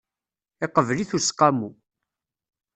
[0.65, 1.69] Iqbel-it useqqamu.